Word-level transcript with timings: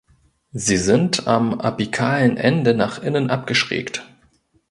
Sie 0.53 0.77
sind 0.77 1.27
am 1.27 1.59
apikalen 1.61 2.35
Ende 2.37 2.73
nach 2.73 3.03
innen 3.03 3.29
abgeschrägt. 3.29 4.03